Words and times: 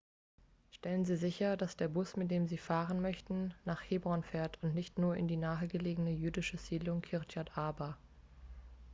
stellen 0.71 1.05
sie 1.05 1.15
sicher 1.15 1.55
dass 1.57 1.75
der 1.77 1.87
bus 1.87 2.15
mit 2.17 2.31
dem 2.31 2.47
sie 2.47 2.57
fahren 2.57 3.01
möchten 3.03 3.53
nach 3.65 3.81
hebron 3.83 4.23
fährt 4.23 4.57
und 4.63 4.73
nicht 4.73 4.97
nur 4.97 5.15
in 5.15 5.27
die 5.27 5.37
nahegelegene 5.37 6.09
jüdische 6.09 6.57
siedlung 6.57 7.03
kirjat 7.03 7.55
arba 7.55 7.99